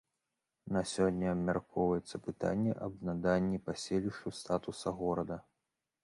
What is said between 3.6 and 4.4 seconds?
паселішчу